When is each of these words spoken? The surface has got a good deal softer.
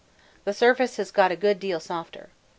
The 0.45 0.53
surface 0.55 0.97
has 0.97 1.11
got 1.11 1.31
a 1.31 1.35
good 1.35 1.59
deal 1.59 1.79
softer. 1.79 2.29